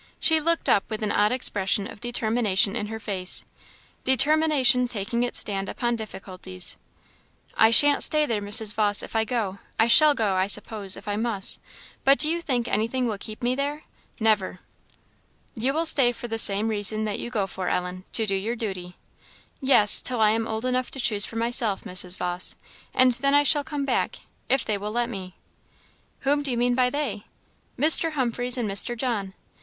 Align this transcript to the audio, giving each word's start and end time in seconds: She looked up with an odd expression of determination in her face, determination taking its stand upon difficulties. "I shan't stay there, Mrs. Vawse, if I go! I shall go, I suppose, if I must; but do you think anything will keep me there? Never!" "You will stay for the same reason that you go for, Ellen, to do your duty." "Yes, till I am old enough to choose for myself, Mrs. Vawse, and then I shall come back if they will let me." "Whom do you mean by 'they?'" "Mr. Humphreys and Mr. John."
She 0.19 0.39
looked 0.39 0.67
up 0.67 0.83
with 0.89 1.03
an 1.03 1.11
odd 1.11 1.31
expression 1.31 1.85
of 1.85 1.99
determination 2.01 2.75
in 2.75 2.87
her 2.87 2.99
face, 2.99 3.45
determination 4.03 4.87
taking 4.87 5.21
its 5.21 5.37
stand 5.37 5.69
upon 5.69 5.95
difficulties. 5.95 6.75
"I 7.55 7.69
shan't 7.69 8.01
stay 8.01 8.25
there, 8.25 8.41
Mrs. 8.41 8.73
Vawse, 8.73 9.03
if 9.03 9.15
I 9.15 9.25
go! 9.25 9.59
I 9.79 9.85
shall 9.85 10.15
go, 10.15 10.33
I 10.33 10.47
suppose, 10.47 10.97
if 10.97 11.07
I 11.07 11.17
must; 11.17 11.59
but 12.03 12.17
do 12.17 12.31
you 12.31 12.41
think 12.41 12.67
anything 12.67 13.05
will 13.07 13.19
keep 13.19 13.43
me 13.43 13.53
there? 13.53 13.83
Never!" 14.19 14.61
"You 15.53 15.71
will 15.71 15.85
stay 15.85 16.11
for 16.13 16.27
the 16.27 16.39
same 16.39 16.69
reason 16.69 17.05
that 17.05 17.19
you 17.19 17.29
go 17.29 17.45
for, 17.45 17.69
Ellen, 17.69 18.03
to 18.13 18.25
do 18.25 18.33
your 18.33 18.55
duty." 18.55 18.95
"Yes, 19.61 20.01
till 20.01 20.19
I 20.19 20.31
am 20.31 20.47
old 20.47 20.65
enough 20.65 20.89
to 20.89 20.99
choose 20.99 21.27
for 21.27 21.35
myself, 21.35 21.83
Mrs. 21.83 22.17
Vawse, 22.17 22.55
and 22.91 23.11
then 23.11 23.35
I 23.35 23.43
shall 23.43 23.63
come 23.63 23.85
back 23.85 24.15
if 24.49 24.65
they 24.65 24.79
will 24.79 24.91
let 24.91 25.09
me." 25.09 25.35
"Whom 26.21 26.41
do 26.41 26.49
you 26.49 26.57
mean 26.57 26.73
by 26.73 26.89
'they?'" 26.89 27.25
"Mr. 27.79 28.13
Humphreys 28.13 28.57
and 28.57 28.67
Mr. 28.67 28.97
John." 28.97 29.35